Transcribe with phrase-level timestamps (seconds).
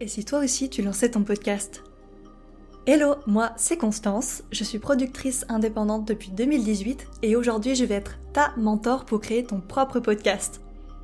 [0.00, 1.82] Et si toi aussi tu lançais ton podcast
[2.86, 8.16] Hello, moi c'est Constance, je suis productrice indépendante depuis 2018 et aujourd'hui je vais être
[8.32, 10.60] ta mentor pour créer ton propre podcast.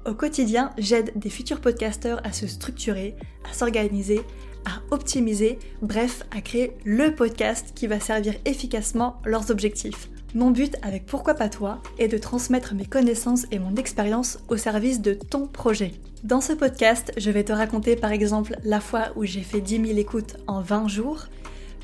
[0.06, 3.16] Au quotidien, j'aide des futurs podcasteurs à se structurer,
[3.50, 4.20] à s'organiser,
[4.64, 10.08] à optimiser, bref, à créer le podcast qui va servir efficacement leurs objectifs.
[10.34, 14.56] Mon but avec Pourquoi pas toi est de transmettre mes connaissances et mon expérience au
[14.56, 15.92] service de ton projet.
[16.24, 19.86] Dans ce podcast, je vais te raconter par exemple la fois où j'ai fait 10
[19.86, 21.26] 000 écoutes en 20 jours,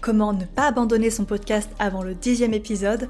[0.01, 3.09] comment ne pas abandonner son podcast avant le dixième épisode,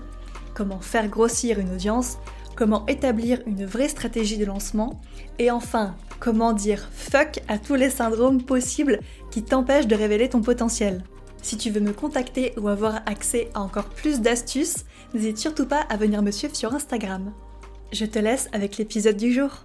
[0.53, 2.19] comment faire grossir une audience,
[2.55, 5.01] comment établir une vraie stratégie de lancement,
[5.39, 10.43] et enfin, comment dire fuck à tous les syndromes possibles qui t'empêchent de révéler ton
[10.43, 11.03] potentiel.
[11.43, 15.81] Si tu veux me contacter ou avoir accès à encore plus d'astuces, n'hésite surtout pas
[15.81, 17.33] à venir me suivre sur Instagram.
[17.93, 19.65] Je te laisse avec l'épisode du jour.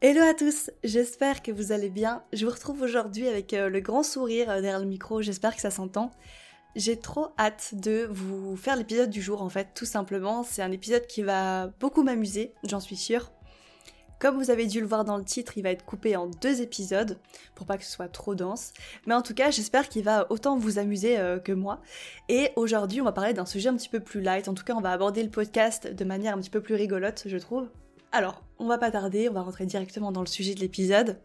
[0.00, 2.22] Hello à tous, j'espère que vous allez bien.
[2.32, 5.60] Je vous retrouve aujourd'hui avec euh, le grand sourire euh, derrière le micro, j'espère que
[5.60, 6.10] ça s'entend.
[6.74, 10.42] J'ai trop hâte de vous faire l'épisode du jour en fait, tout simplement.
[10.42, 13.30] C'est un épisode qui va beaucoup m'amuser, j'en suis sûre.
[14.20, 16.60] Comme vous avez dû le voir dans le titre, il va être coupé en deux
[16.60, 17.16] épisodes
[17.54, 18.74] pour pas que ce soit trop dense.
[19.06, 21.80] Mais en tout cas, j'espère qu'il va autant vous amuser euh, que moi.
[22.28, 24.46] Et aujourd'hui, on va parler d'un sujet un petit peu plus light.
[24.46, 27.22] En tout cas, on va aborder le podcast de manière un petit peu plus rigolote,
[27.24, 27.70] je trouve.
[28.12, 31.18] Alors, on va pas tarder, on va rentrer directement dans le sujet de l'épisode.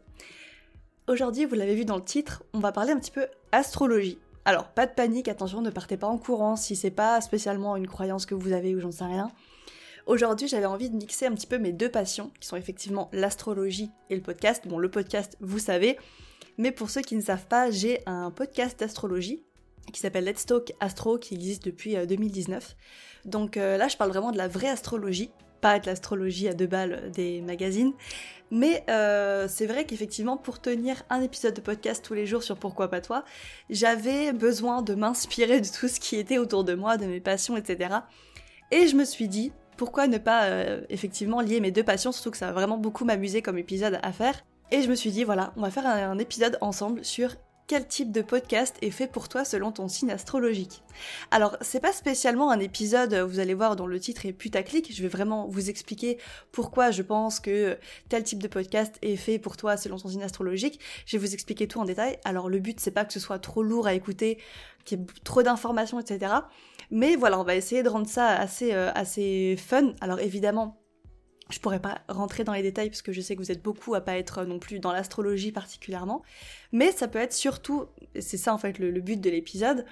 [1.10, 4.20] Aujourd'hui, vous l'avez vu dans le titre, on va parler un petit peu astrologie.
[4.46, 7.88] Alors, pas de panique, attention, ne partez pas en courant si c'est pas spécialement une
[7.88, 9.32] croyance que vous avez ou j'en sais rien.
[10.06, 13.90] Aujourd'hui, j'avais envie de mixer un petit peu mes deux passions, qui sont effectivement l'astrologie
[14.12, 14.68] et le podcast.
[14.68, 15.98] Bon, le podcast, vous savez,
[16.58, 19.44] mais pour ceux qui ne savent pas, j'ai un podcast d'astrologie
[19.92, 22.64] qui s'appelle Let's Talk Astro, qui existe depuis 2019.
[22.64, 25.32] Euh, Donc euh, là, je parle vraiment de la vraie astrologie,
[25.62, 27.94] pas de l'astrologie à deux balles des magazines.
[28.52, 32.58] Mais euh, c'est vrai qu'effectivement, pour tenir un épisode de podcast tous les jours sur
[32.58, 33.26] Pourquoi pas toi,
[33.72, 37.58] j'avais besoin de m'inspirer de tout ce qui était autour de moi, de mes passions,
[37.58, 37.96] etc.
[38.72, 42.32] Et je me suis dit, pourquoi ne pas euh, effectivement lier mes deux passions, surtout
[42.32, 44.44] que ça va vraiment beaucoup m'amuser comme épisode à faire.
[44.72, 47.36] Et je me suis dit, voilà, on va faire un, épisode ensemble sur
[47.68, 50.84] quel type de podcast est fait pour toi selon ton signe astrologique.
[51.32, 55.02] Alors, c'est pas spécialement un épisode, vous allez voir, dont le titre est putaclic, je
[55.02, 56.20] vais vraiment vous expliquer
[56.52, 60.24] pourquoi je pense que tel type de podcast est fait pour toi selon ton signe
[60.24, 60.80] astrologique.
[61.06, 62.20] Je vais vous expliquer tout en détail.
[62.24, 64.40] Alors, le but, c'est pas que ce soit trop lourd à écouter,
[64.84, 66.34] qu'il y ait trop d'informations, etc.
[66.96, 69.94] Mais voilà, on va essayer de rendre ça assez, euh, assez fun.
[70.00, 70.82] Alors, évidemment,
[71.50, 73.96] je pourrais pas rentrer dans les détails parce que je sais que vous êtes beaucoup
[73.96, 76.24] à pas être non plus dans l'astrologie particulièrement,
[76.72, 79.86] mais ça peut être surtout, c'est ça en fait le, but de l'épisode,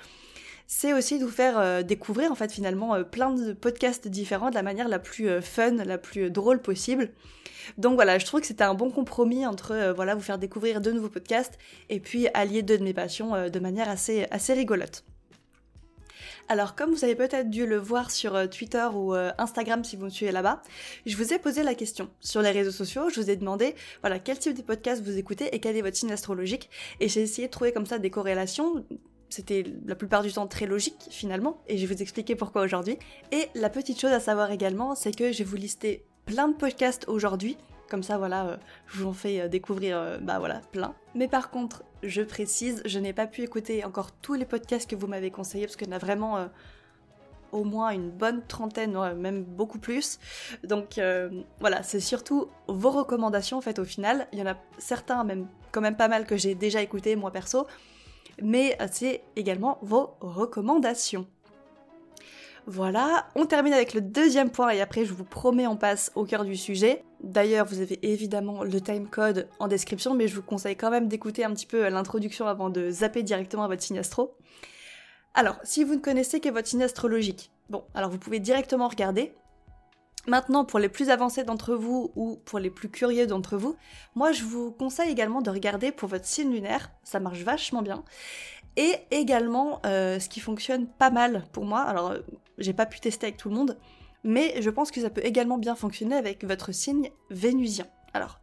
[0.65, 4.49] c'est aussi de vous faire euh, découvrir en fait finalement euh, plein de podcasts différents
[4.49, 7.11] de la manière la plus euh, fun, la plus drôle possible.
[7.77, 10.91] Donc voilà, je trouve que c'était un bon compromis entre voilà vous faire découvrir de
[10.91, 11.57] nouveaux podcasts
[11.89, 15.05] et puis allier deux de mes passions de manière assez assez rigolote.
[16.49, 19.95] Alors comme vous avez peut-être dû le voir sur euh, Twitter ou euh, Instagram si
[19.95, 20.61] vous me suivez là-bas,
[21.05, 24.19] je vous ai posé la question sur les réseaux sociaux, je vous ai demandé voilà
[24.19, 26.69] quel type de podcast vous écoutez et quel est votre signe astrologique.
[26.99, 28.85] Et j'ai essayé de trouver comme ça des corrélations.
[29.29, 32.99] C'était la plupart du temps très logique finalement, et je vais vous expliquer pourquoi aujourd'hui.
[33.31, 36.53] Et la petite chose à savoir également, c'est que je vais vous lister plein de
[36.53, 37.57] podcasts aujourd'hui
[37.93, 40.95] comme ça, voilà, euh, je vous en fais euh, découvrir, euh, bah voilà, plein.
[41.13, 44.95] Mais par contre, je précise, je n'ai pas pu écouter encore tous les podcasts que
[44.95, 46.47] vous m'avez conseillés parce qu'il y en a vraiment
[47.51, 50.17] au moins une bonne trentaine, même beaucoup plus.
[50.63, 50.99] Donc
[51.59, 54.27] voilà, c'est surtout vos recommandations en fait au final.
[54.33, 57.29] Il y en a certains, même quand même pas mal que j'ai déjà écouté moi
[57.29, 57.67] perso,
[58.41, 61.27] mais c'est également vos recommandations.
[62.65, 66.23] Voilà, on termine avec le deuxième point et après je vous promets on passe au
[66.23, 67.03] cœur du sujet.
[67.23, 71.45] D'ailleurs vous avez évidemment le timecode en description mais je vous conseille quand même d'écouter
[71.45, 74.35] un petit peu l'introduction avant de zapper directement à votre signe astro.
[75.33, 79.33] Alors, si vous ne connaissez que votre signe astrologique, bon, alors vous pouvez directement regarder.
[80.27, 83.75] Maintenant, pour les plus avancés d'entre vous ou pour les plus curieux d'entre vous,
[84.15, 88.03] moi je vous conseille également de regarder pour votre signe lunaire, ça marche vachement bien.
[88.77, 92.19] Et également, euh, ce qui fonctionne pas mal pour moi, alors euh,
[92.57, 93.77] j'ai pas pu tester avec tout le monde,
[94.23, 97.87] mais je pense que ça peut également bien fonctionner avec votre signe vénusien.
[98.13, 98.39] Alors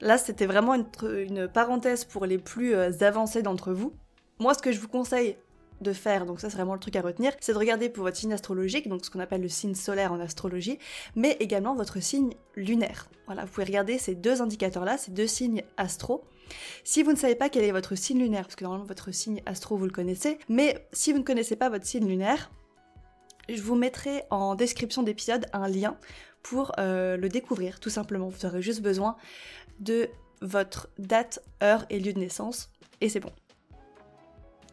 [0.00, 3.92] là, c'était vraiment une, parenthèse pour les plus euh, avancés d'entre vous.
[4.38, 5.36] Moi, ce que je vous conseille
[5.80, 8.16] de faire, donc ça c'est vraiment le truc à retenir, c'est de regarder pour votre
[8.16, 10.78] signe astrologique, donc ce qu'on appelle le signe solaire en astrologie,
[11.16, 13.08] mais également votre signe lunaire.
[13.26, 16.22] Voilà, vous pouvez regarder ces deux indicateurs-là, ces deux signes astro.
[16.84, 19.42] Si vous ne savez pas quel est votre signe lunaire, parce que normalement votre signe
[19.46, 22.50] astro vous le connaissez, mais si vous ne connaissez pas votre signe lunaire,
[23.56, 25.96] je vous mettrai en description d'épisode un lien
[26.42, 28.28] pour euh, le découvrir, tout simplement.
[28.28, 29.16] Vous aurez juste besoin
[29.78, 30.08] de
[30.40, 32.70] votre date, heure et lieu de naissance,
[33.00, 33.32] et c'est bon.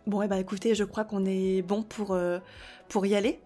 [0.05, 2.39] Bon, et eh bah ben, écoutez, je crois qu'on est bon pour, euh,
[2.87, 3.41] pour y aller.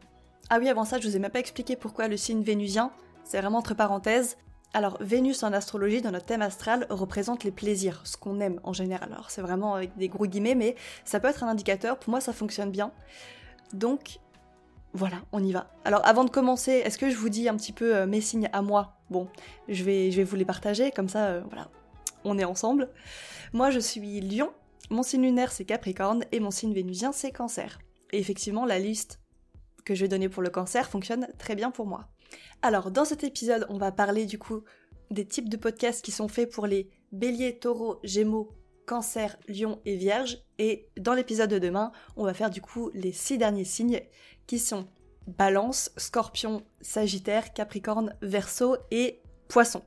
[0.52, 2.92] Ah oui, avant ça, je vous ai même pas expliqué pourquoi le signe vénusien,
[3.24, 4.38] c'est vraiment entre parenthèses.
[4.74, 8.72] Alors, Vénus en astrologie, dans notre thème astral, représente les plaisirs, ce qu'on aime en
[8.72, 9.12] général.
[9.12, 11.98] Alors, c'est vraiment avec des gros guillemets, mais ça peut être un indicateur.
[11.98, 12.92] Pour moi, ça fonctionne bien.
[13.74, 14.20] Donc,
[14.94, 15.72] voilà, on y va.
[15.86, 18.50] Alors avant de commencer, est-ce que je vous dis un petit peu euh, mes signes
[18.52, 18.98] à moi?
[19.10, 19.28] Bon,
[19.68, 21.70] je vais, vous les partager, comme ça, euh, voilà,
[22.24, 22.90] on est ensemble.
[23.54, 24.52] Moi, je suis lion,
[24.90, 27.80] mon signe lunaire c'est Capricorne et mon signe vénusien c'est Cancer.
[28.12, 29.20] Et effectivement, la liste
[29.86, 32.08] que je vais donner pour le cancer fonctionne très bien pour moi.
[32.62, 34.64] Alors, dans cet épisode, on va parler du coup
[35.10, 38.52] des types de podcasts qui sont faits pour les béliers, taureaux, gémeaux,
[38.86, 40.40] cancer, lion et vierge.
[40.60, 44.02] Et dans l'épisode de demain, on va faire du coup les six derniers signes
[44.48, 44.88] qui sont
[45.28, 49.84] balance, scorpion, sagittaire, capricorne, verseau et poisson.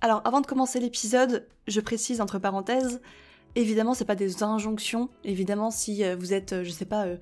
[0.00, 3.00] Alors avant de commencer l'épisode, je précise entre parenthèses,
[3.54, 7.16] évidemment c'est pas des injonctions, évidemment si euh, vous êtes, euh, je sais pas, euh,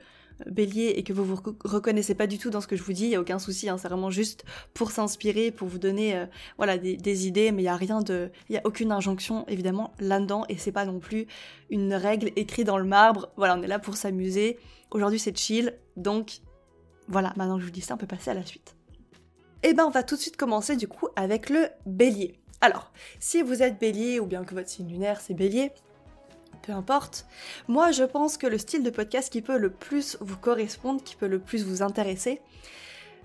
[0.51, 3.05] bélier et que vous vous reconnaissez pas du tout dans ce que je vous dis,
[3.05, 4.45] il y a aucun souci, hein, c'est vraiment juste
[4.75, 8.55] pour s'inspirer, pour vous donner voilà des, idées, mais il y a rien de, il
[8.55, 11.27] y a aucune injonction évidemment là-dedans et c'est pas non plus
[11.71, 13.31] une règle écrite dans le marbre.
[13.37, 14.59] Voilà, on est là pour s'amuser.
[14.91, 16.41] Aujourd'hui c'est chill, donc
[17.09, 18.77] voilà, maintenant que je vous dis ça, on peut passer à la suite.
[19.65, 22.35] Et eh ben on va tout de suite commencer du coup avec le bélier.
[22.61, 25.71] Alors, si vous êtes bélier ou bien que votre signe lunaire c'est bélier,
[26.63, 27.27] peu importe,
[27.69, 31.17] moi je pense que le style de podcast qui peut le plus vous correspondre, qui
[31.17, 32.41] peut le plus vous intéresser,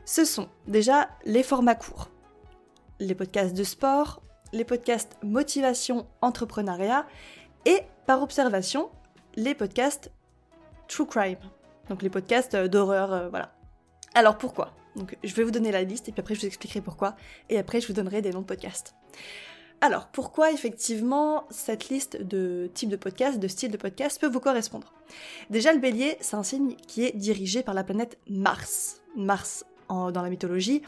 [0.06, 2.10] ce sont déjà les formats courts.
[3.00, 4.22] Les podcasts de sport,
[4.54, 7.06] les podcasts motivation, entrepreneuriat
[7.66, 8.90] et par observation,
[9.36, 10.12] les podcasts
[10.88, 11.38] true crime.
[11.90, 13.54] Donc les podcasts d'horreur, euh, voilà.
[14.14, 14.74] Alors pourquoi?
[14.96, 17.16] Donc je vais vous donner la liste et puis après je vous expliquerai pourquoi
[17.50, 18.96] et après je vous donnerai des noms de podcasts.
[19.80, 24.40] Alors pourquoi effectivement cette liste de types de podcasts, de styles de podcasts peut vous
[24.40, 24.92] correspondre?
[25.50, 29.02] Déjà le bélier, c'est un signe qui est dirigé par la planète Mars.
[29.16, 30.82] Mars dans la mythologie,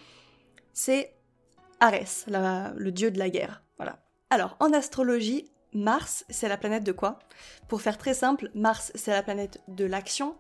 [0.74, 1.13] c'est
[1.80, 3.63] Arès, le dieu de la guerre.
[4.31, 7.19] Alors en astrologie, Mars, c'est la planète de quoi?
[7.68, 10.35] Pour faire très simple, Mars, c'est la planète de l'action,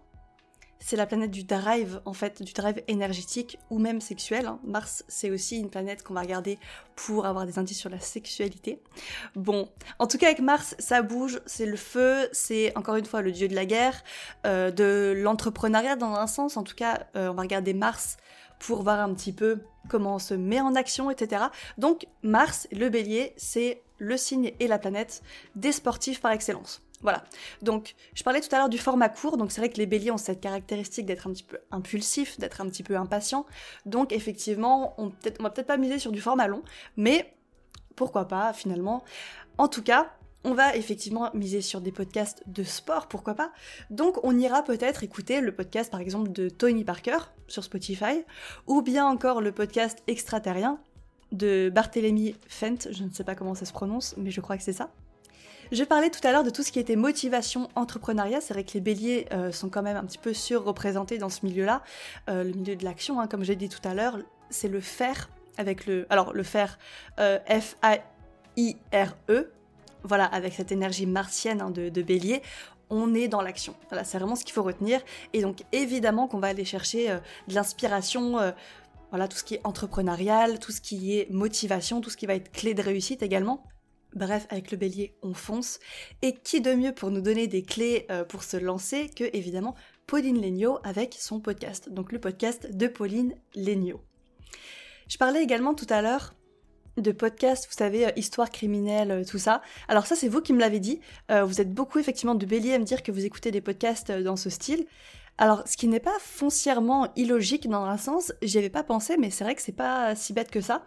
[0.79, 4.47] c'est la planète du drive, en fait, du drive énergétique ou même sexuel.
[4.47, 4.59] Hein.
[4.63, 6.57] Mars, c'est aussi une planète qu'on va regarder
[6.95, 8.81] pour avoir des indices sur la sexualité.
[9.35, 13.21] Bon, en tout cas avec Mars, ça bouge, c'est le feu, c'est encore une fois
[13.21, 14.03] le dieu de la guerre,
[14.45, 16.57] euh, de l'entrepreneuriat dans un sens.
[16.57, 18.17] En tout cas, euh, on va regarder Mars
[18.59, 19.59] pour voir un petit peu
[19.89, 21.45] comment on se met en action, etc.
[21.77, 25.21] Donc Mars, le bélier, c'est le signe et la planète
[25.55, 26.81] des sportifs par excellence.
[27.01, 27.23] Voilà.
[27.61, 30.11] Donc, je parlais tout à l'heure du format court, donc c'est vrai que les béliers
[30.11, 33.45] ont cette caractéristique d'être un petit peu impulsif, d'être un petit peu impatient.
[33.85, 36.63] Donc, effectivement, on, peut va peut-être pas miser sur du format long,
[36.97, 37.33] mais
[37.95, 39.03] pourquoi pas, finalement.
[39.57, 40.11] En tout cas,
[40.43, 43.51] on va effectivement miser sur des podcasts de sport, pourquoi pas.
[43.89, 47.17] Donc, on ira peut-être écouter le podcast, par exemple, de Tony Parker
[47.47, 48.23] sur Spotify,
[48.67, 50.79] ou bien encore le podcast extraterrien
[51.31, 54.63] de Barthélemy Fent, je ne sais pas comment ça se prononce, mais je crois que
[54.63, 54.91] c'est ça.
[55.71, 58.41] Je parlais tout à l'heure de tout ce qui était motivation, entrepreneuriat.
[58.41, 61.45] C'est vrai que les béliers euh, sont quand même un petit peu surreprésentés dans ce
[61.45, 61.83] milieu-là.
[62.27, 64.17] Euh, le milieu de l'action, hein, comme j'ai dit tout à l'heure,
[64.49, 66.07] c'est le faire avec le...
[66.09, 66.79] Alors le faire
[67.19, 69.51] euh, F-A-I-R-E,
[70.03, 72.41] voilà, avec cette énergie martienne hein, de, bélier
[72.91, 73.75] on est dans l'action.
[73.89, 74.99] Voilà, c'est vraiment ce qu'il faut retenir.
[75.33, 77.15] Et donc évidemment qu'on va aller chercher
[77.47, 78.51] de l'inspiration,
[79.11, 82.33] voilà, tout ce qui est entrepreneurial, tout ce qui est motivation, tout ce qui va
[82.33, 83.63] être clé de réussite également.
[84.15, 85.79] Bref, avec le bélier, on fonce.
[86.21, 89.75] Et qui de mieux pour nous donner des clés euh, pour se lancer que, évidemment,
[90.07, 91.89] Pauline Legnaud avec son podcast.
[91.89, 94.01] Donc le podcast de Pauline Legnaud.
[95.07, 96.33] Je parlais également tout à l'heure
[96.97, 99.61] de podcasts, vous savez, euh, histoire criminelle, euh, tout ça.
[99.87, 100.99] Alors ça, c'est vous qui me l'avez dit.
[101.29, 104.35] vous êtes beaucoup effectivement de bélier à me dire que vous écoutez des podcasts dans
[104.35, 104.85] ce style.
[105.37, 109.29] Alors, ce qui n'est pas foncièrement illogique dans un sens, j'y avais pas pensé, mais
[109.29, 110.83] c'est vrai que c'est pas si bête que ça.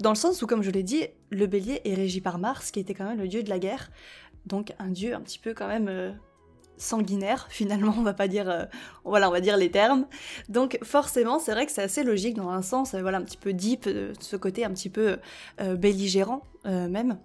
[0.00, 2.80] Dans le sens où, comme je l'ai dit, le bélier est régi par Mars, qui
[2.80, 3.90] était quand même le dieu de la guerre.
[4.46, 6.12] Donc un dieu un petit peu quand même euh,
[6.76, 8.64] sanguinaire, finalement, on va pas dire, euh,
[9.04, 10.06] voilà, on va dire les termes.
[10.48, 13.38] Donc forcément, c'est vrai que c'est assez logique dans un sens, euh, voilà, un petit
[13.38, 15.18] peu deep, de ce côté un petit peu
[15.58, 17.18] belligérant même.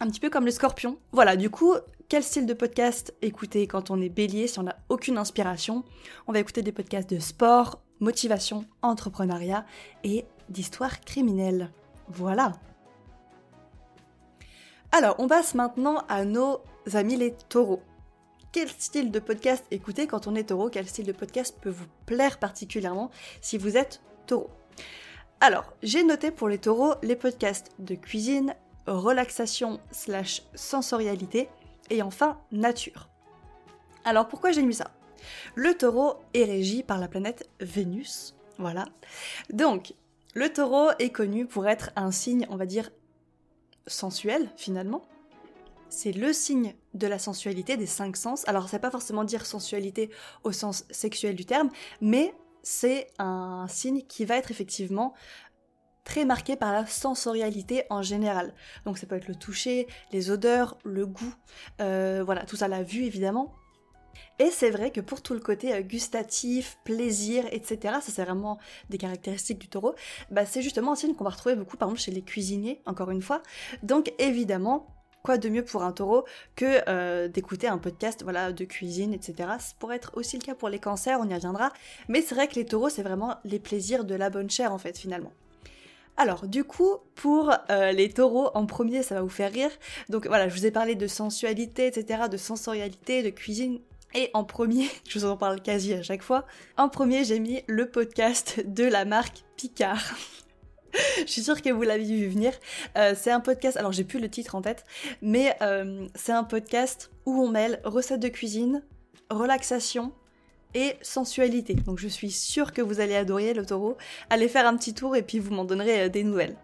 [0.00, 0.98] Un petit peu comme le scorpion.
[1.12, 1.74] Voilà, du coup,
[2.08, 5.84] quel style de podcast écouter quand on est bélier si on n'a aucune inspiration?
[6.26, 9.64] On va écouter des podcasts de sport, motivation, entrepreneuriat
[10.02, 11.70] et d'histoire criminelle.
[12.08, 12.52] Voilà.
[14.92, 16.60] Alors, on passe maintenant à nos
[16.92, 17.82] amis les taureaux.
[18.52, 21.86] quel style de podcast écouter quand on est taureau, quel style de podcast peut vous
[22.06, 24.50] plaire particulièrement si vous êtes taureau?
[25.40, 28.54] Alors, j'ai noté pour les taureaux les podcasts de cuisine,
[28.86, 31.48] relaxation slash sensorialité
[31.90, 33.08] et enfin nature.
[34.04, 34.90] Alors pourquoi j'ai mis ça?
[35.54, 38.86] Le taureau est régi par la planète Vénus, voilà.
[39.50, 39.94] Donc,
[40.34, 42.90] le taureau est connu pour être un signe, on va dire,
[43.86, 45.02] sensuel finalement.
[45.88, 48.46] C'est le signe de la sensualité des cinq sens.
[48.46, 50.10] Alors, ça pas forcément dire sensualité
[50.44, 51.68] au sens sexuel du terme,
[52.00, 52.32] mais
[52.62, 55.14] c'est un signe qui va être effectivement
[56.04, 58.54] très marqué par la sensorialité en général.
[58.84, 61.34] Donc ça peut être le toucher, les odeurs, le goût,
[61.80, 63.54] euh, voilà, tout ça, la vue évidemment.
[64.38, 68.58] Et c'est vrai que pour tout le côté euh, gustatif, plaisir, etc., ça c'est vraiment
[68.88, 69.94] des caractéristiques du taureau,
[70.30, 73.10] bah c'est justement un signe qu'on va retrouver beaucoup par exemple chez les cuisiniers, encore
[73.10, 73.42] une fois.
[73.82, 74.86] Donc évidemment,
[75.22, 76.24] quoi de mieux pour un taureau
[76.56, 79.34] que euh, d'écouter un podcast voilà, de cuisine, etc.
[79.58, 81.72] Ça pourrait être aussi le cas pour les cancers, on y reviendra.
[82.08, 84.78] Mais c'est vrai que les taureaux, c'est vraiment les plaisirs de la bonne chair, en
[84.78, 85.32] fait, finalement.
[86.16, 89.70] Alors, du coup, pour euh, les taureaux, en premier, ça va vous faire rire.
[90.08, 93.80] Donc voilà, je vous ai parlé de sensualité, etc., de sensorialité, de cuisine.
[94.14, 97.62] Et en premier, je vous en parle quasi à chaque fois, en premier, j'ai mis
[97.66, 100.02] le podcast de la marque Picard.
[101.18, 102.52] je suis sûre que vous l'avez vu venir.
[102.96, 104.84] Euh, c'est un podcast, alors j'ai plus le titre en tête,
[105.22, 108.82] mais euh, c'est un podcast où on mêle recettes de cuisine,
[109.30, 110.12] relaxation
[110.74, 111.74] et sensualité.
[111.74, 113.96] Donc je suis sûre que vous allez adorer le taureau.
[114.28, 116.56] Allez faire un petit tour et puis vous m'en donnerez euh, des nouvelles.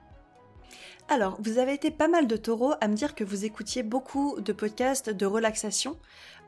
[1.09, 4.41] Alors, vous avez été pas mal de taureaux à me dire que vous écoutiez beaucoup
[4.41, 5.97] de podcasts de relaxation,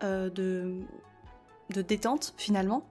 [0.03, 0.75] de,
[1.71, 2.85] de détente finalement.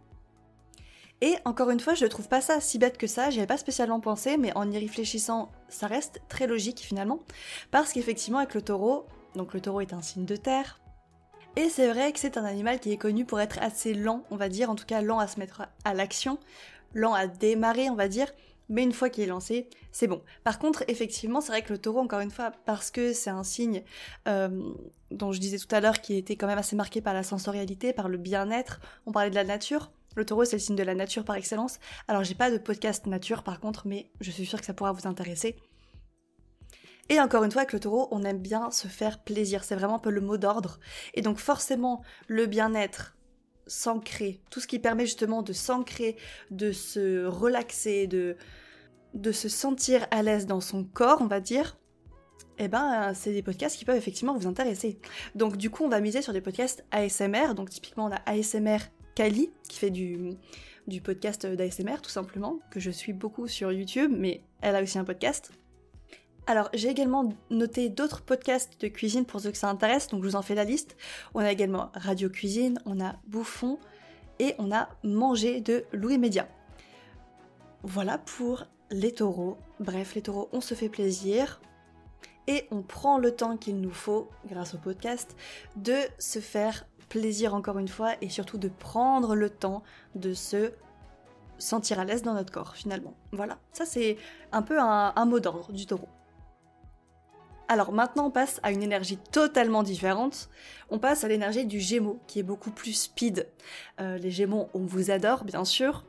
[1.20, 3.48] Et encore une fois, je ne trouve pas ça si bête que ça, j'y avais
[3.48, 7.20] pas spécialement pensé, mais en y réfléchissant, ça reste très logique finalement.
[7.72, 10.80] Parce qu'effectivement, avec le taureau, donc le taureau est un signe de terre,
[11.56, 14.36] et c'est vrai que c'est un animal qui est connu pour être assez lent, on
[14.36, 16.38] va dire, en tout cas lent à se mettre à l'action,
[16.94, 18.28] lent à démarrer, on va dire,
[18.70, 20.22] mais une fois qu'il est lancé, c'est bon.
[20.44, 23.44] Par contre, effectivement, c'est vrai que le taureau, encore une fois, parce que c'est un
[23.44, 23.84] signe
[24.28, 24.74] euh,
[25.12, 27.94] dont je disais tout à l'heure qui était quand même assez marqué par la sensorialité,
[27.94, 30.96] par le bien-être, on parlait de la nature, le taureau, c'est le signe de la
[30.96, 31.80] nature par excellence.
[32.08, 34.92] Alors, j'ai pas de podcast nature par contre, mais je suis sûre que ça pourra
[34.92, 35.56] vous intéresser.
[37.10, 39.64] Et encore une fois, avec le taureau, on aime bien se faire plaisir.
[39.64, 40.80] C'est vraiment un peu le mot d'ordre.
[41.14, 43.16] Et donc, forcément, le bien-être,
[43.68, 46.16] s'ancrer, tout ce qui permet justement de s'ancrer,
[46.52, 48.36] de se relaxer, de,
[49.32, 51.78] se sentir à l'aise dans son corps, on va dire,
[52.60, 55.00] eh ben, c'est des podcasts qui peuvent effectivement vous intéresser.
[55.36, 57.54] Donc, du coup, on va miser sur des podcasts ASMR.
[57.56, 58.80] Donc, typiquement, on a ASMR
[59.16, 60.38] Kali, qui fait du,
[60.88, 64.98] du podcast d'ASMR tout simplement, que je suis beaucoup sur YouTube, mais elle a aussi
[64.98, 65.52] un podcast.
[66.50, 70.30] Alors j'ai également noté d'autres podcasts de cuisine pour ceux que ça intéresse, donc je
[70.30, 70.96] vous en fais la liste.
[71.34, 73.78] On a également Radio Cuisine, on a Bouffon
[74.40, 76.48] et on a Manger de Louis Média.
[77.84, 79.58] Voilà pour les taureaux.
[79.82, 81.60] Bref, les taureaux, on se fait plaisir
[82.48, 85.36] et on prend le temps qu'il nous faut, grâce au podcast,
[85.76, 89.84] de se faire plaisir encore une fois et surtout de prendre le temps
[90.16, 90.72] de se
[91.58, 93.16] sentir à l'aise dans notre corps finalement.
[93.34, 94.18] Voilà, ça c'est
[94.52, 96.08] un peu un, mot d'ordre du taureau.
[97.70, 100.50] Alors maintenant on passe à une énergie totalement différente.
[100.90, 103.48] On passe à l'énergie du Gémeaux qui est beaucoup plus speed.
[104.00, 106.06] Euh, les Gémeaux, on vous adore bien sûr.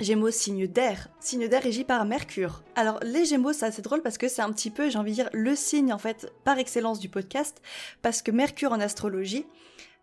[0.00, 2.62] Gémeaux, signe d'air, signe d'air régi par Mercure.
[2.76, 5.16] Alors les Gémeaux, c'est assez drôle parce que c'est un petit peu, j'ai envie de
[5.16, 7.60] dire, le signe en fait par excellence du podcast,
[8.00, 9.46] parce que Mercure en astrologie,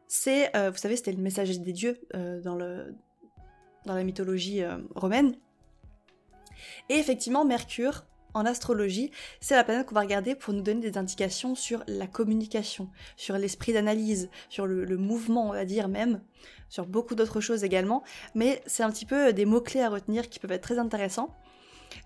[0.07, 4.61] c'est, euh, vous savez, c'était le messager des dieux euh, dans, la mythologie
[4.95, 5.35] romaine.
[6.89, 8.03] Et effectivement, Mercure,
[8.37, 12.07] en astrologie, c'est la planète qu'on va regarder pour nous donner des indications sur la
[12.07, 16.21] communication, sur l'esprit d'analyse, sur le, le, mouvement, on va dire même,
[16.69, 18.03] sur beaucoup d'autres choses également.
[18.35, 21.35] Mais c'est un petit peu des mots-clés à retenir qui peuvent être très intéressants.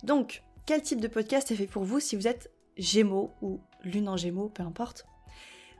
[0.04, 4.08] Donc, quel type de podcast est fait pour vous si vous êtes Gémeaux ou Lune
[4.08, 5.06] en Gémeaux, peu importe?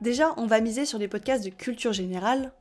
[0.00, 2.52] Déjà, on va miser sur des podcasts de culture générale,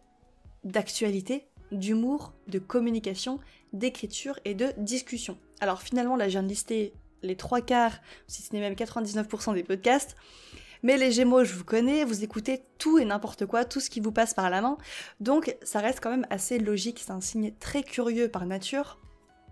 [0.63, 3.39] d'actualité, d'humour, de communication,
[3.73, 5.37] d'écriture et de discussion.
[5.59, 6.93] Alors finalement, là, je viens de lister
[7.23, 10.15] les trois quarts, si ce n'est même 99% des podcasts.
[10.83, 13.99] Mais les Gémeaux, je vous connais, vous écoutez tout et n'importe quoi, tout ce qui
[13.99, 14.77] vous passe par la main.
[15.19, 18.99] Donc ça reste quand même assez logique, c'est un signe très curieux par nature.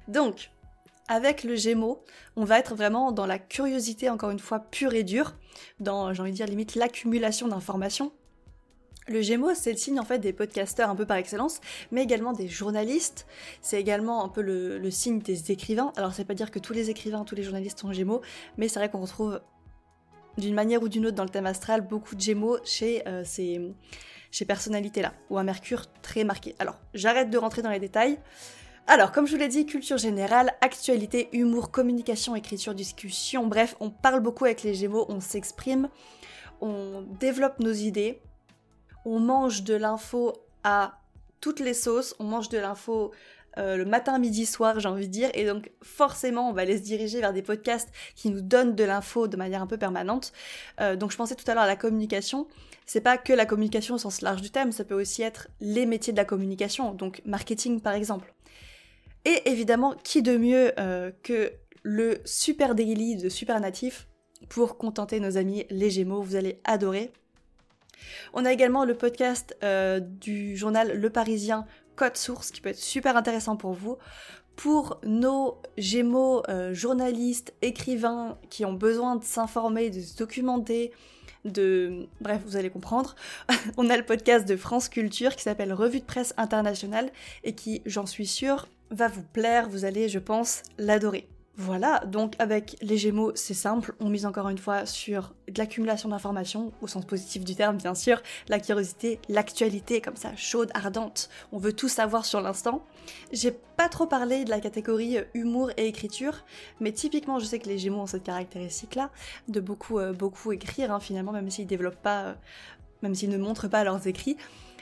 [0.08, 0.50] Donc,
[1.08, 2.04] avec le Gémeaux,
[2.36, 5.36] on va être vraiment dans la curiosité, encore une fois, pure et dure,
[5.80, 8.12] dans, j'ai envie de dire, limite l'accumulation d'informations.
[9.08, 12.32] Le Gémeaux, c'est le signe en fait des podcasteurs un peu par excellence, mais également
[12.32, 13.26] des journalistes.
[13.62, 15.92] C'est également un peu le, signe des écrivains.
[15.96, 18.22] Alors, c'est pas dire que tous les écrivains, tous les journalistes sont Gémeaux,
[18.58, 19.42] mais c'est vrai qu'on retrouve
[20.38, 23.74] d'une manière ou d'une autre dans le thème astral beaucoup de Gémeaux chez euh, ces,
[24.32, 26.56] ces personnalités-là, ou un Mercure très marqué.
[26.60, 28.20] Alors, j'arrête de rentrer dans les détails.
[28.86, 33.90] Alors, comme je vous l'ai dit, culture générale, actualité, humour, communication, écriture, discussion, bref, on
[33.90, 35.90] parle beaucoup avec les Gémeaux, on s'exprime,
[36.62, 38.20] on développe nos idées,
[39.06, 41.00] on mange de l'info à
[41.42, 43.12] toutes les sauces, on mange de l'info
[43.58, 46.78] euh, le matin, midi, soir, j'ai envie de dire, et donc forcément, on va aller
[46.78, 50.32] se diriger vers des podcasts qui nous donnent de l'info de manière un peu permanente.
[50.80, 52.48] Euh, donc je pensais tout à l'heure à la communication.
[52.86, 55.86] C'est pas que la communication au sens large du thème, ça peut aussi être les
[55.86, 58.34] métiers de la communication, donc marketing par exemple.
[59.26, 61.52] Et évidemment, qui de mieux euh, que
[61.84, 64.08] le super daily de Super Natif
[64.48, 67.12] pour contenter nos amis les Gémeaux, vous allez adorer.
[68.34, 69.56] On a également le podcast
[70.22, 71.66] du journal Le Parisien
[72.00, 73.98] code source qui peut être super intéressant pour vous.
[74.56, 80.92] Pour nos gémeaux euh, journalistes, écrivains qui ont besoin de s'informer, de se documenter,
[81.46, 82.08] de...
[82.22, 83.16] Bref, vous allez comprendre.
[83.78, 87.12] On a le podcast de France Culture qui s'appelle Revue de presse internationale
[87.44, 89.70] et qui, j'en suis sûre, va vous plaire.
[89.70, 91.28] Vous allez, je pense, l'adorer.
[91.62, 96.08] Voilà, donc avec les Gémeaux, c'est simple, on mise encore une fois sur de l'accumulation
[96.08, 101.30] d'informations, au sens positif du terme bien sûr, la curiosité, l'actualité comme ça, chaude, ardente,
[101.52, 102.86] on veut tout savoir sur l'instant.
[103.34, 106.46] J'ai pas trop parlé de la catégorie euh, humour et écriture,
[106.80, 109.10] mais typiquement je sais que les Gémeaux ont cette caractéristique-là,
[109.50, 112.34] de beaucoup, euh, beaucoup écrire hein, finalement, même s'ils développent pas, euh,
[113.02, 114.38] même s'ils ne montrent pas leurs écrits.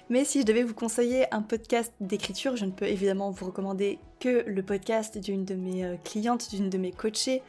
[0.10, 4.00] Mais si je devais vous conseiller un podcast d'écriture, je ne peux évidemment vous recommander
[4.22, 7.44] que le podcast d'une de mes euh, clientes, d'une de mes coachées.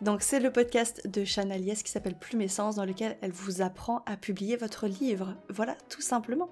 [0.00, 3.62] Donc c'est le podcast de Chana Lies qui s'appelle Plume Essence dans lequel elle vous
[3.62, 5.34] apprend à publier votre livre.
[5.48, 6.50] Voilà, tout simplement.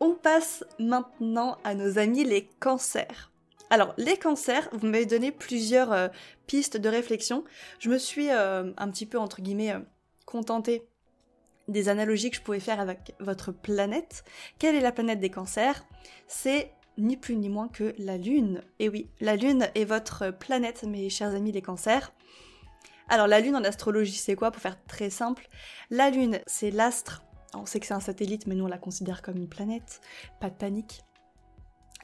[0.00, 3.32] On passe maintenant à nos amis les cancers.
[3.70, 6.08] Alors, les cancers, vous m'avez donné plusieurs euh,
[6.46, 7.42] pistes de réflexion.
[7.78, 9.76] Je me suis euh, un petit peu, entre guillemets,
[10.26, 10.86] contentée
[11.68, 14.24] des analogies que je pouvais faire avec votre planète.
[14.58, 15.84] Quelle est la planète des cancers?
[16.26, 18.62] C'est ni plus ni moins que la Lune.
[18.78, 22.12] Et oui, la Lune est votre planète, mes chers amis les cancers.
[23.08, 24.50] Alors la Lune en astrologie, c'est quoi?
[24.50, 25.48] Pour faire très simple,
[25.90, 27.24] la Lune, c'est l'astre.
[27.54, 30.00] On sait que c'est un satellite, mais nous on la considère comme une planète.
[30.40, 31.02] Pas de panique.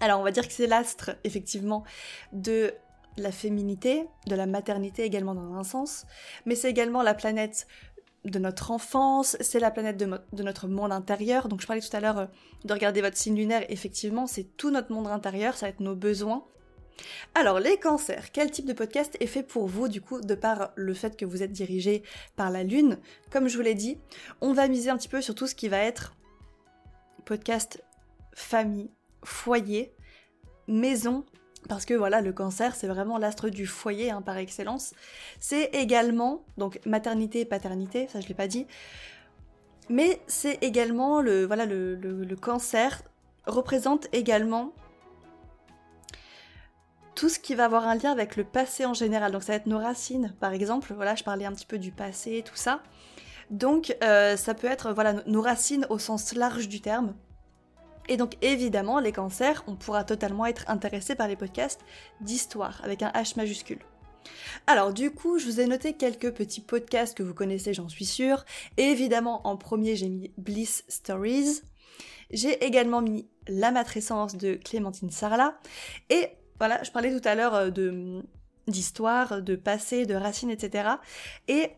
[0.00, 1.84] Alors on va dire que c'est l'astre, effectivement,
[2.32, 2.72] de
[3.16, 6.06] la féminité, de la maternité également dans un sens,
[6.46, 7.66] mais c'est également la planète
[8.30, 11.48] de notre enfance, c'est la planète de, notre monde intérieur.
[11.48, 12.26] Donc je parlais tout à l'heure euh,
[12.64, 15.96] de regarder votre signe lunaire, effectivement, c'est tout notre monde intérieur, ça va être nos
[15.96, 16.44] besoins.
[17.34, 20.72] Alors les cancers, quel type de podcast est fait pour vous du coup de par
[20.74, 22.02] le fait que vous êtes dirigé
[22.36, 22.98] par la lune?
[23.30, 23.98] Comme je vous l'ai dit,
[24.40, 26.16] on va miser un petit peu sur tout ce qui va être
[27.24, 27.82] podcast
[28.34, 28.90] famille,
[29.22, 29.94] foyer,
[30.66, 31.24] maison
[31.68, 34.94] parce que voilà, le cancer, c'est vraiment l'astre du foyer hein, par excellence.
[35.40, 38.66] C'est également, donc maternité et paternité, ça je l'ai pas dit,
[39.88, 43.02] mais c'est également le, voilà, le, le, cancer
[43.46, 44.72] représente également
[47.14, 49.32] tout ce qui va avoir un lien avec le passé en général.
[49.32, 50.92] Donc ça va être nos racines, par exemple.
[50.94, 52.80] Voilà, je parlais un petit peu du passé, tout ça.
[53.50, 57.14] Donc euh, ça peut être voilà nos racines au sens large du terme.
[58.08, 61.80] Et donc évidemment, les cancers, on pourra totalement être intéressé par les podcasts
[62.20, 63.80] d'histoire, avec un H majuscule.
[64.66, 68.04] Alors du coup, je vous ai noté quelques petits podcasts que vous connaissez, j'en suis
[68.04, 68.44] sûre.
[68.76, 71.62] évidemment, en premier, j'ai mis Bliss Stories.
[72.30, 75.58] J'ai également mis La matrescence de Clémentine Sarla.
[76.10, 78.22] Et voilà, je parlais tout à l'heure euh, de
[78.66, 80.90] d'histoire, de passé, de racines, etc.
[81.48, 81.70] Et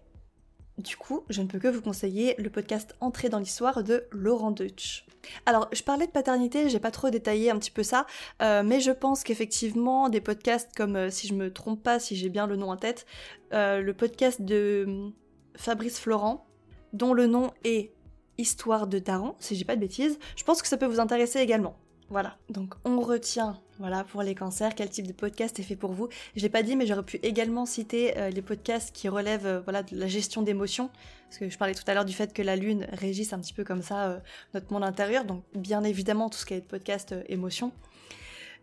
[0.80, 4.50] du coup, je ne peux que vous conseiller le podcast Entrée dans l'histoire de Laurent
[4.50, 5.06] Deutsch.
[5.46, 8.06] Alors, je parlais de paternité, j'ai pas trop détaillé un petit peu ça,
[8.42, 12.16] euh, mais je pense qu'effectivement, des podcasts comme, euh, si je me trompe pas, si
[12.16, 13.06] j'ai bien le nom en tête,
[13.52, 15.12] euh, le podcast de hum,
[15.56, 16.46] Fabrice Florent,
[16.92, 17.92] dont le nom est
[18.38, 21.40] Histoire de Daron, si j'ai pas de bêtises, je pense que ça peut vous intéresser
[21.40, 21.76] également.
[22.10, 25.92] Voilà, donc on retient, voilà, pour les cancers, quel type de podcast est fait pour
[25.92, 26.08] vous.
[26.34, 29.60] Je l'ai pas dit, mais j'aurais pu également citer euh, les podcasts qui relèvent, euh,
[29.60, 30.90] voilà, de la gestion d'émotions,
[31.28, 33.52] parce que je parlais tout à l'heure du fait que la lune régisse un petit
[33.52, 34.18] peu comme ça euh,
[34.54, 37.70] notre monde intérieur, donc bien évidemment tout ce qui est podcast émotions.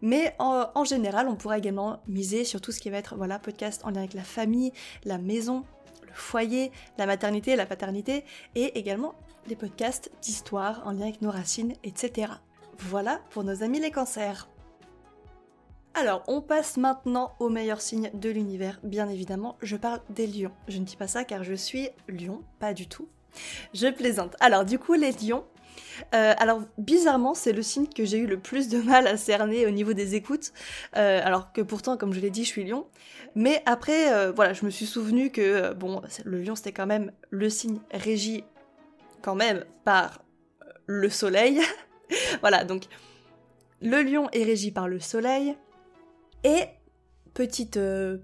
[0.01, 3.81] Mais en, général, on pourra également miser sur tout ce qui va être, voilà, podcast
[3.85, 4.73] en lien avec la famille,
[5.05, 5.63] la maison,
[6.05, 9.15] le foyer, la maternité, la paternité, et également
[9.47, 12.33] les podcasts d'histoire en lien avec nos racines, etc.
[12.79, 14.47] Voilà pour nos amis les cancers.
[15.93, 20.51] Alors, on passe maintenant au meilleur signe de l'univers, bien évidemment, je parle des lions.
[20.67, 23.07] Je ne dis pas ça car je suis lion, pas du tout.
[23.73, 24.35] Je plaisante.
[24.39, 25.43] Alors, du coup, les lions,
[26.13, 29.65] Euh, alors bizarrement, c'est le signe que j'ai eu le plus de mal à cerner
[29.65, 30.51] au niveau des écoutes,
[30.95, 32.87] euh, alors que pourtant, comme je l'ai dit, je suis lion.
[33.35, 37.11] Mais après, euh, voilà, je me suis souvenu que bon, le lion c'était quand même
[37.29, 38.43] le signe régi
[39.21, 40.23] quand même par
[40.85, 41.61] le soleil.
[42.41, 42.85] voilà, donc
[43.81, 45.55] le lion est régi par le soleil.
[46.43, 46.65] Et
[47.33, 47.79] petite,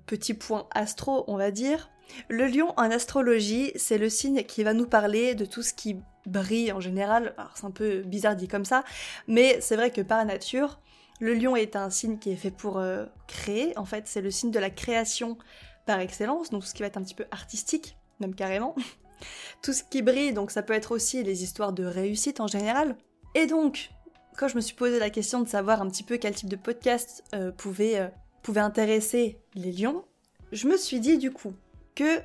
[0.05, 1.89] petit point astro, on va dire,
[2.29, 5.97] le lion en astrologie, c'est le signe qui va nous parler de tout ce qui
[6.25, 7.33] brille en général.
[7.37, 8.83] Alors c'est un peu bizarre dit comme ça,
[9.27, 10.79] mais c'est vrai que par nature,
[11.19, 13.77] le lion est un signe qui est fait pour euh, créer.
[13.77, 15.37] En fait, c'est le signe de la création
[15.85, 18.75] par excellence, donc tout ce qui va être un petit peu artistique, même carrément.
[19.61, 22.97] tout ce qui brille, donc ça peut être aussi les histoires de réussite en général.
[23.35, 23.89] Et donc,
[24.37, 26.55] quand je me suis posé la question de savoir un petit peu quel type de
[26.55, 28.07] podcast euh, pouvait, euh,
[28.43, 30.05] pouvait intéresser les lions,
[30.51, 31.53] je me suis dit du coup
[31.95, 32.19] que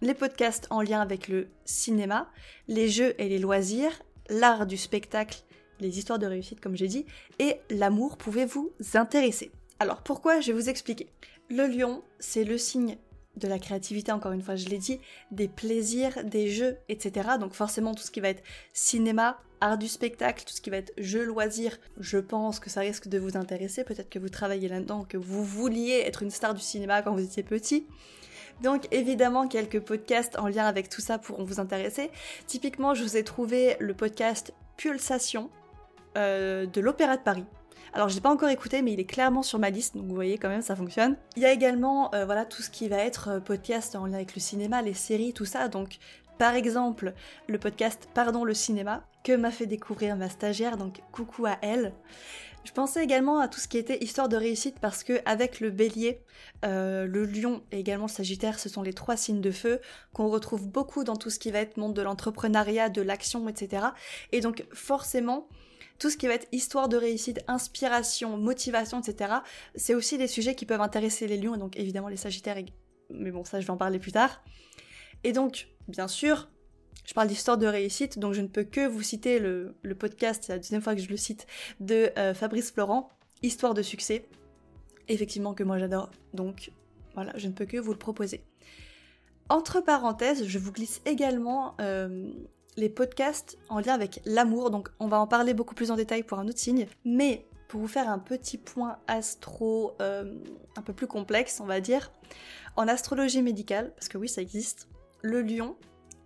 [0.00, 2.30] les podcasts en lien avec le cinéma,
[2.68, 5.42] les jeux et les loisirs, l'art du spectacle,
[5.80, 7.06] les histoires de réussite comme j'ai dit,
[7.40, 9.50] et l'amour pouvaient vous intéresser.
[9.80, 11.08] Alors pourquoi Je vais vous expliquer?
[11.50, 12.96] Le lion, c'est le signe
[13.38, 17.30] de la créativité, encore une fois, je l'ai dit, des plaisirs, des jeux, etc.
[17.40, 20.76] Donc forcément tout ce qui va être cinéma, art du spectacle, tout ce qui va
[20.76, 23.84] être jeux, loisirs, je pense que ça risque de vous intéresser.
[23.84, 27.24] Peut-être que vous travaillez là-dedans, que vous vouliez être une star du cinéma quand vous
[27.24, 27.86] étiez petit.
[28.62, 32.10] Donc évidemment, quelques podcasts en lien avec tout ça pourront vous intéresser.
[32.46, 35.50] Typiquement, je vous ai trouvé le podcast Pulsation
[36.16, 37.44] euh, de l'Opéra de Paris.
[37.92, 40.14] Alors, je l'ai pas encore écouté, mais il est clairement sur ma liste, donc vous
[40.14, 41.16] voyez quand même, ça fonctionne.
[41.36, 44.14] Il y a également, euh, voilà, tout ce qui va être euh, podcast en lien
[44.14, 45.68] avec le cinéma, les séries, tout ça.
[45.68, 45.98] Donc,
[46.38, 47.14] par exemple,
[47.48, 51.92] le podcast Pardon le cinéma, que m'a fait découvrir ma stagiaire, donc coucou à elle.
[52.64, 55.70] Je pensais également à tout ce qui était histoire de réussite parce que avec le
[55.70, 56.20] bélier,
[56.66, 59.80] euh, le lion et également le sagittaire, ce sont les trois signes de feu
[60.12, 63.86] qu'on retrouve beaucoup dans tout ce qui va être monde de l'entrepreneuriat, de l'action, etc.
[64.32, 65.48] Et donc forcément,
[65.98, 69.34] tout ce qui va être histoire de réussite, inspiration, motivation, etc.
[69.74, 72.58] C'est aussi des sujets qui peuvent intéresser les lions et donc évidemment les sagittaires.
[73.10, 74.42] Mais bon, ça je vais en parler plus tard.
[75.24, 76.48] Et donc, bien sûr,
[77.04, 80.52] je parle d'histoire de réussite, donc je ne peux que vous citer le, podcast, c'est
[80.52, 81.46] la deuxième fois que je le cite,
[81.80, 83.10] de euh, Fabrice Florent,
[83.42, 84.28] Histoire de succès.
[85.06, 86.72] Effectivement que moi j'adore, donc
[87.14, 88.44] voilà, je ne peux que vous le proposer.
[89.48, 92.30] Entre parenthèses, je vous glisse également euh,
[92.78, 96.22] les podcasts en lien avec l'amour, donc on va en parler beaucoup plus en détail
[96.22, 100.34] pour un autre signe, mais pour vous faire un petit point astro euh,
[100.76, 102.10] un peu plus complexe, on va dire,
[102.76, 104.88] en astrologie médicale, parce que oui, ça existe,
[105.20, 105.76] le lion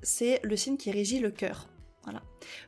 [0.02, 1.68] c'est le signe qui régit le cœur.
[2.04, 2.22] Voilà.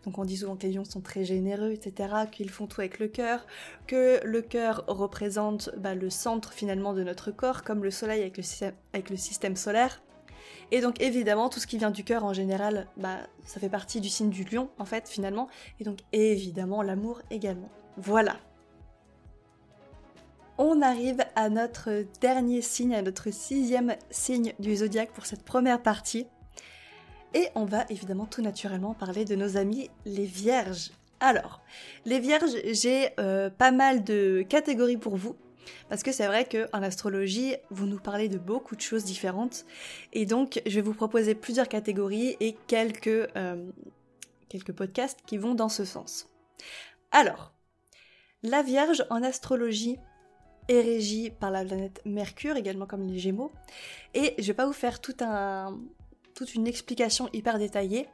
[0.04, 3.00] Donc on dit souvent que les lions sont très généreux, etc., qu'ils font tout avec
[3.00, 3.44] le cœur,
[3.88, 8.36] que le cœur représente bah, le centre finalement de notre corps, comme le soleil avec
[8.38, 10.02] le, système, solaire.
[10.70, 14.00] Et donc évidemment, tout ce qui vient du cœur en général, bah, ça fait partie
[14.00, 15.48] du signe du lion en fait finalement,
[15.81, 17.68] et donc évidemment l'amour également.
[17.96, 18.37] Voilà.
[20.57, 25.83] On arrive à notre dernier signe, à notre sixième signe du zodiaque pour cette première
[25.83, 26.27] partie.
[27.35, 30.92] Et on va évidemment tout naturellement parler de nos amis les vierges.
[31.18, 31.61] Alors,
[32.05, 35.35] les vierges, j'ai euh, pas mal de catégories pour vous.
[35.88, 39.64] Parce que c'est vrai qu'en astrologie, vous nous parlez de beaucoup de choses différentes.
[40.12, 43.70] Et donc, je vais vous proposer plusieurs catégories et quelques, euh,
[44.48, 46.29] quelques podcasts qui vont dans ce sens.
[47.11, 47.53] Alors,
[48.42, 49.98] la Vierge en astrologie
[50.68, 53.53] est régie par la planète Mercure, également comme les Gémeaux.
[54.14, 55.79] Et je vais pas vous faire tout un,
[56.35, 58.09] toute une explication hyper détaillée.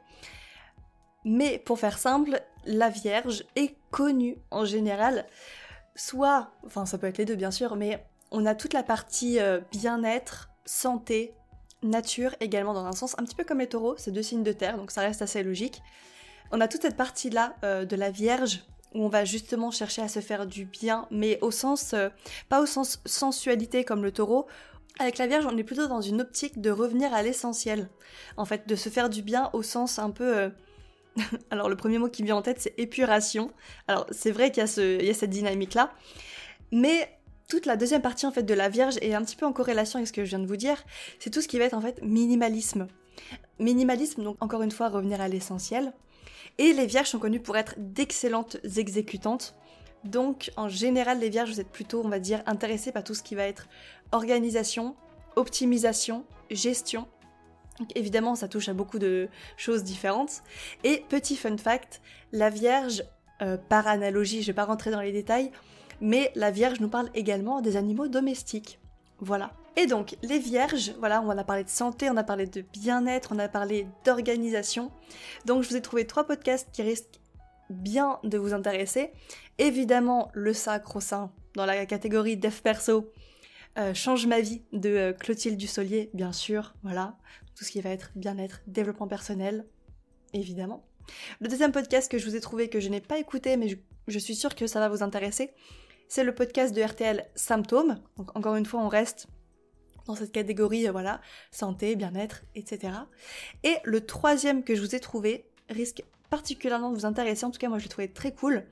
[1.23, 5.27] Mais pour faire simple, la Vierge est connue en général,
[5.95, 9.39] soit, enfin ça peut être les deux bien sûr, mais on a toute la partie
[9.39, 11.35] euh, bien-être, santé,
[11.83, 14.51] nature également dans un sens, un petit peu comme les taureaux, c'est deux signes de
[14.51, 15.81] terre, donc ça reste assez logique.
[16.51, 20.09] On a toute cette partie-là euh, de la Vierge où on va justement chercher à
[20.09, 22.09] se faire du bien, mais au sens, euh,
[22.49, 24.47] pas au sens sensualité comme le taureau,
[24.99, 27.89] avec la Vierge, on est plutôt dans une optique de revenir à l'essentiel.
[28.35, 30.51] En fait, de se faire du bien au sens un peu...
[31.49, 33.51] alors le premier mot qui me vient en tête, c'est épuration.
[33.87, 35.91] Alors c'est vrai qu'il y, a cette dynamique-là.
[36.71, 37.09] Mais
[37.47, 39.97] toute la deuxième partie en fait de la Vierge est un petit peu en corrélation
[39.97, 40.83] avec ce que je viens de vous dire.
[41.19, 42.87] C'est tout ce qui va être en fait minimalisme.
[43.59, 45.93] Minimalisme, donc encore une fois, revenir à l'essentiel.
[46.57, 49.55] Et les Vierges sont connues pour être d'excellentes exécutantes.
[50.03, 53.21] Donc en général, les vierges, vous êtes plutôt, on va dire, intéressés par tout ce
[53.21, 53.67] qui va être
[54.11, 54.95] organisation,
[55.35, 57.07] optimisation, gestion.
[57.81, 60.43] Donc évidemment, ça touche à beaucoup de choses différentes.
[60.83, 61.99] Et petit fun fact,
[62.31, 63.03] la Vierge,
[63.41, 65.51] euh, par analogie, je vais pas rentrer dans les détails,
[65.99, 68.79] mais la Vierge nous parle également des animaux domestiques.
[69.17, 69.51] Voilà.
[69.77, 73.31] Et donc, les vierges, voilà, on a parlé de santé, on a parlé de bien-être,
[73.33, 74.91] on a parlé d'organisation.
[75.45, 77.19] Donc, je vous ai trouvé trois podcasts qui risquent
[77.69, 79.11] bien de vous intéresser.
[79.57, 83.11] Évidemment, le sacro-saint dans la catégorie Dev Perso,
[83.77, 87.15] euh, Change ma vie de euh, Clotilde Dussolier, bien sûr, voilà.
[87.61, 89.67] Tout ce qui va être bien-être, développement personnel,
[90.33, 90.83] évidemment.
[91.41, 93.67] Le deuxième podcast que je vous ai trouvé, que je n'ai pas écouté, mais
[94.07, 95.51] je, suis sûre que ça va vous intéresser,
[96.07, 97.99] c'est le podcast de RTL Symptômes.
[98.17, 99.27] Donc encore une fois, on reste
[100.07, 101.21] dans cette catégorie, euh, voilà,
[101.51, 102.93] santé, bien-être, etc.
[103.61, 107.59] Et le troisième que je vous ai trouvé risque particulièrement de vous intéresser, en tout
[107.59, 108.65] cas moi je l'ai trouvé très cool.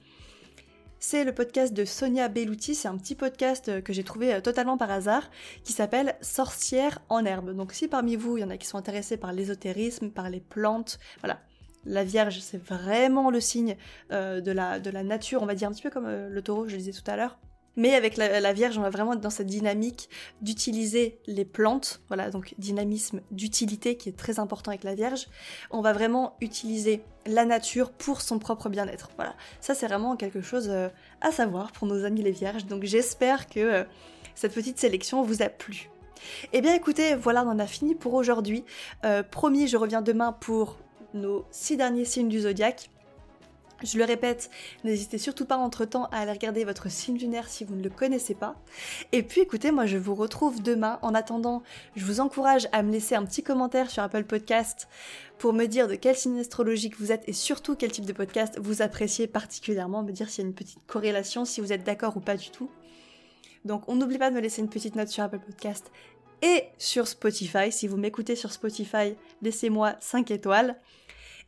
[1.02, 4.42] C'est le podcast de Sonia Belluti, c'est un petit podcast euh, que j'ai trouvé euh,
[4.42, 5.32] totalement par hasard,
[5.64, 7.56] qui s'appelle Sorcière en herbe.
[7.56, 10.42] Donc si parmi vous, il y en a qui sont intéressés par l'ésotérisme, par les
[10.42, 11.40] plantes, voilà,
[11.86, 13.78] la Vierge, c'est vraiment le signe
[14.12, 16.80] euh, de, la, nature, on va dire un petit peu comme le taureau, je le
[16.80, 17.40] disais tout à l'heure.
[17.80, 20.10] Mais avec la, Vierge, on va vraiment être dans cette dynamique
[20.42, 25.28] d'utiliser les plantes, voilà, donc dynamisme d'utilité qui est très important avec la Vierge.
[25.72, 29.12] On va vraiment utiliser la nature pour son propre bien-être.
[29.16, 30.90] Voilà, ça c'est vraiment quelque chose euh,
[31.22, 32.66] à savoir pour nos amis les Vierges.
[32.66, 33.86] Donc j'espère que
[34.36, 35.90] cette petite sélection vous a plu.
[36.52, 38.66] Eh bien écoutez, voilà, on en a fini pour aujourd'hui.
[39.32, 40.76] promis, je reviens demain pour
[41.14, 42.90] nos six derniers signes du zodiaque.
[43.84, 44.50] Je le répète,
[44.84, 48.34] n'hésitez surtout pas entre-temps à aller regarder votre signe lunaire si vous ne le connaissez
[48.34, 48.56] pas.
[49.14, 51.00] Et puis écoutez, moi je vous retrouve demain.
[51.02, 51.64] En attendant,
[51.96, 54.90] je vous encourage à me laisser un petit commentaire sur Apple Podcast
[55.38, 58.60] pour me dire de quel signe astrologique vous êtes et surtout quel type de podcast
[58.60, 62.18] vous appréciez particulièrement, me dire s'il y a une petite corrélation, si vous êtes d'accord
[62.18, 62.70] ou pas du tout.
[63.64, 65.90] Donc on n'oublie pas de me laisser une petite note sur Apple Podcast
[66.42, 67.72] et sur Spotify.
[67.72, 70.76] Si vous m'écoutez sur Spotify, laissez-moi 5 étoiles.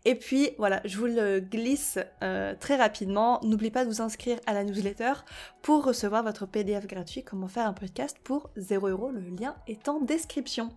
[0.05, 3.39] Et puis voilà, je vous le glisse euh, très rapidement.
[3.43, 5.13] N'oubliez pas de vous inscrire à la newsletter
[5.61, 9.11] pour recevoir votre PDF gratuit Comment faire un podcast pour 0 euros.
[9.11, 10.69] Le lien est en description.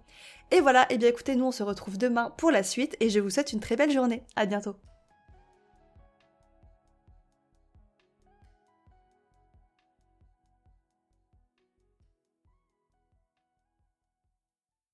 [0.50, 3.08] Et voilà, et eh bien écoutez, nous on se retrouve demain pour la suite et
[3.08, 4.22] je vous souhaite une très belle journée.
[4.36, 4.76] À bientôt.